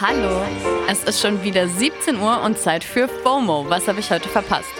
[0.00, 0.42] Hallo,
[0.88, 3.66] es ist schon wieder 17 Uhr und Zeit für FOMO.
[3.68, 4.72] Was habe ich heute verpasst?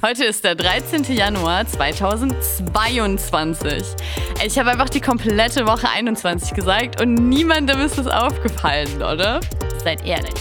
[0.00, 1.04] Heute ist der 13.
[1.14, 3.84] Januar 2022.
[4.46, 9.40] Ich habe einfach die komplette Woche 21 gesagt und niemandem ist es aufgefallen, oder?
[9.84, 10.32] Seid ehrlich.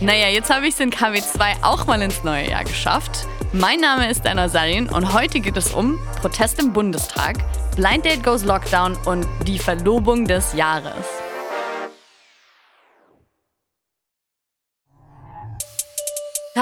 [0.00, 3.28] Naja, jetzt habe ich es in KW2 auch mal ins neue Jahr geschafft.
[3.52, 7.36] Mein Name ist Anna Sarin und heute geht es um Protest im Bundestag,
[7.76, 11.06] Blind Date Goes Lockdown und die Verlobung des Jahres.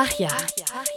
[0.02, 0.30] Ach ja.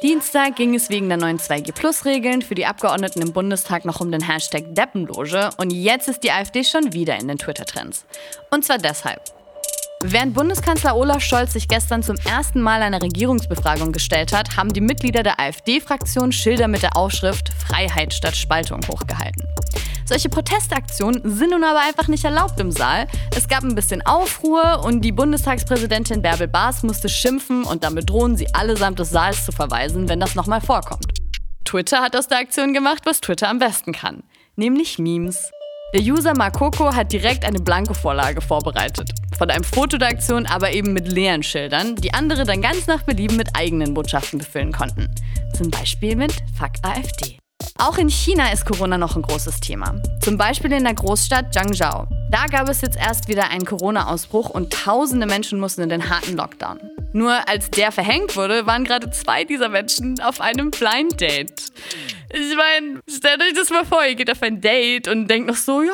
[0.01, 4.21] Dienstag ging es wegen der neuen 2G-Plus-Regeln für die Abgeordneten im Bundestag noch um den
[4.21, 8.05] Hashtag Deppenloge und jetzt ist die AfD schon wieder in den Twitter-Trends.
[8.49, 9.21] Und zwar deshalb.
[10.01, 14.79] Während Bundeskanzler Olaf Scholz sich gestern zum ersten Mal einer Regierungsbefragung gestellt hat, haben die
[14.79, 19.45] Mitglieder der AfD-Fraktion Schilder mit der Aufschrift Freiheit statt Spaltung hochgehalten.
[20.05, 23.07] Solche Protestaktionen sind nun aber einfach nicht erlaubt im Saal.
[23.35, 28.35] Es gab ein bisschen Aufruhr und die Bundestagspräsidentin Bärbel Baas musste schimpfen und damit drohen,
[28.35, 31.07] sie allesamt des Saals zu verweisen, wenn das nochmal vorkommt.
[31.65, 34.23] Twitter hat aus der Aktion gemacht, was Twitter am besten kann,
[34.55, 35.51] nämlich Memes.
[35.93, 39.11] Der User Makoko hat direkt eine Blanko-Vorlage vorbereitet.
[39.37, 43.03] Von einem Foto der Aktion, aber eben mit leeren Schildern, die andere dann ganz nach
[43.03, 45.07] Belieben mit eigenen Botschaften befüllen konnten.
[45.55, 47.42] Zum Beispiel mit Fuck AfD.
[47.85, 49.93] Auch in China ist Corona noch ein großes Thema.
[50.21, 52.07] Zum Beispiel in der Großstadt Zhangzhou.
[52.31, 56.37] Da gab es jetzt erst wieder einen Corona-Ausbruch und tausende Menschen mussten in den harten
[56.37, 56.79] Lockdown.
[57.11, 61.61] Nur als der verhängt wurde, waren gerade zwei dieser Menschen auf einem Blind Date.
[62.29, 65.57] Ich meine, stellt euch das mal vor, ihr geht auf ein Date und denkt noch
[65.57, 65.91] so, ja,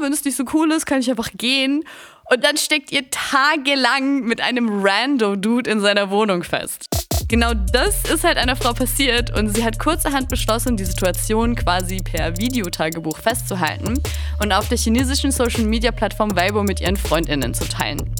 [0.00, 1.84] wenn es nicht so cool ist, kann ich einfach gehen.
[2.30, 6.89] Und dann steckt ihr tagelang mit einem Rando-Dude in seiner Wohnung fest.
[7.30, 11.98] Genau das ist halt einer Frau passiert und sie hat kurzerhand beschlossen, die Situation quasi
[11.98, 14.02] per Videotagebuch festzuhalten
[14.42, 18.16] und auf der chinesischen Social-Media-Plattform Weibo mit ihren Freundinnen zu teilen.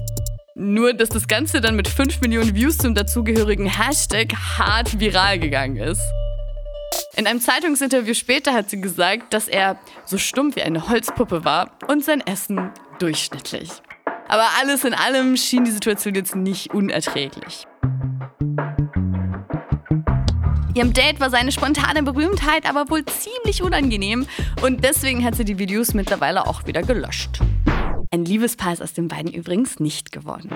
[0.55, 5.75] Nur, dass das Ganze dann mit 5 Millionen Views zum dazugehörigen Hashtag hart viral gegangen
[5.75, 6.01] ist.
[7.17, 11.71] In einem Zeitungsinterview später hat sie gesagt, dass er so stumpf wie eine Holzpuppe war
[11.89, 13.71] und sein Essen durchschnittlich.
[14.29, 17.67] Aber alles in allem schien die Situation jetzt nicht unerträglich.
[20.81, 24.25] Ihrem Date war seine spontane Berühmtheit aber wohl ziemlich unangenehm
[24.63, 27.39] und deswegen hat sie die Videos mittlerweile auch wieder gelöscht.
[28.09, 30.49] Ein Liebespaar ist aus den beiden übrigens nicht geworden.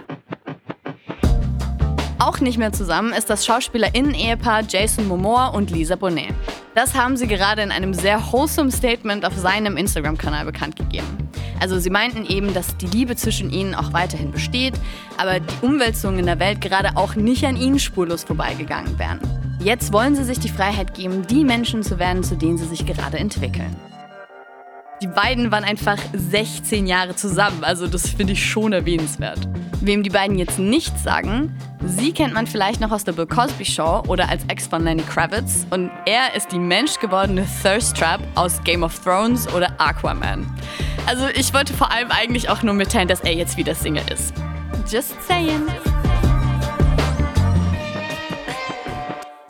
[2.18, 6.34] Auch nicht mehr zusammen ist das SchauspielerInnen-Ehepaar Jason Momoa und Lisa Bonet.
[6.74, 11.30] Das haben sie gerade in einem sehr wholesome Statement auf seinem Instagram-Kanal bekannt gegeben.
[11.60, 14.74] Also sie meinten eben, dass die Liebe zwischen ihnen auch weiterhin besteht,
[15.18, 19.20] aber die Umwälzungen in der Welt gerade auch nicht an ihnen spurlos vorbeigegangen wären.
[19.60, 22.86] Jetzt wollen sie sich die Freiheit geben, die Menschen zu werden, zu denen sie sich
[22.86, 23.76] gerade entwickeln.
[25.02, 29.40] Die beiden waren einfach 16 Jahre zusammen, also das finde ich schon erwähnenswert.
[29.82, 31.54] Wem die beiden jetzt nichts sagen,
[31.86, 35.04] sie kennt man vielleicht noch aus der Bill Cosby Show oder als Ex von Lenny
[35.04, 40.46] Kravitz und er ist die menschgewordene Thirst Trap aus Game of Thrones oder Aquaman.
[41.08, 44.34] Also ich wollte vor allem eigentlich auch nur mitteilen, dass er jetzt wieder Single ist.
[44.90, 45.68] Just saying.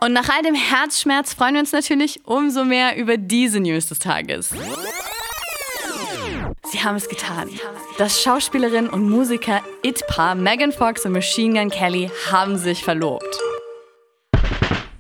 [0.02, 4.00] Und nach all dem Herzschmerz freuen wir uns natürlich umso mehr über diese News des
[4.00, 4.54] Tages.
[6.72, 7.50] Sie haben es getan.
[7.98, 13.40] Das Schauspielerin und Musiker It-Paar Megan Fox und Machine Gun Kelly haben sich verlobt.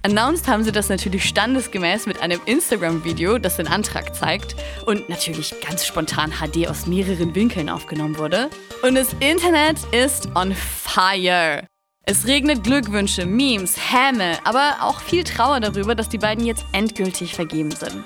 [0.03, 4.55] Announced haben sie das natürlich standesgemäß mit einem Instagram-Video, das den Antrag zeigt
[4.85, 8.51] und natürlich ganz spontan HD aus mehreren Winkeln aufgenommen wurde.
[8.84, 11.63] Und das Internet ist on fire.
[12.07, 17.33] Es regnet Glückwünsche, Memes, Häme, aber auch viel Trauer darüber, dass die beiden jetzt endgültig
[17.33, 18.03] vergeben sind.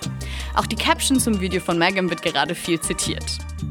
[0.56, 3.26] Auch die Caption zum Video von Megan wird gerade viel zitiert.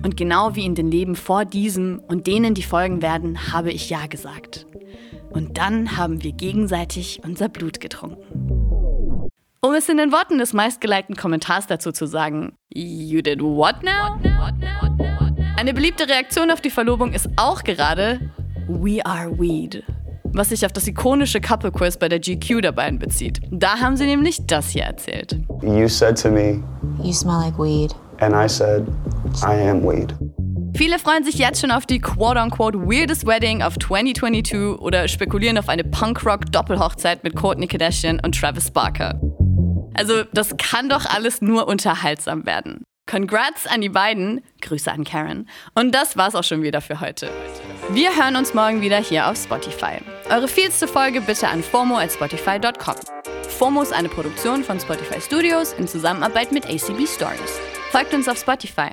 [0.05, 3.89] Und genau wie in den Leben vor diesem und denen, die folgen werden, habe ich
[3.89, 4.67] Ja gesagt.
[5.31, 9.31] Und dann haben wir gegenseitig unser Blut getrunken.
[9.63, 14.21] Um es in den Worten des meistgeleiteten Kommentars dazu zu sagen, You did what now?
[15.57, 18.31] Eine beliebte Reaktion auf die Verlobung ist auch gerade
[18.69, 19.83] We are weed
[20.33, 23.41] was sich auf das ikonische Couple Quiz bei der GQ der beiden bezieht.
[23.51, 25.39] Da haben sie nämlich das hier erzählt.
[25.63, 26.63] You said to me,
[27.03, 27.95] You smell like weed.
[28.21, 28.87] and I said,
[29.43, 30.15] I am weed.
[30.77, 35.69] Viele freuen sich jetzt schon auf die quote-unquote weirdest Wedding of 2022 oder spekulieren auf
[35.69, 39.21] eine Punkrock-Doppelhochzeit mit Courtney Kardashian und Travis Barker.
[39.95, 42.85] Also, das kann doch alles nur unterhaltsam werden.
[43.11, 45.49] Congrats an die beiden, Grüße an Karen.
[45.75, 47.29] Und das war's auch schon wieder für heute.
[47.91, 49.97] Wir hören uns morgen wieder hier auf Spotify.
[50.31, 52.97] Eure vielste Folge bitte an fomo@spotify.com.
[53.49, 57.59] FOMO ist eine Produktion von Spotify Studios in Zusammenarbeit mit ACB Stories.
[57.91, 58.91] Folgt uns auf Spotify.